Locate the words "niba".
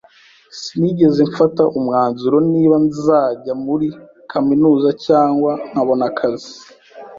2.51-2.75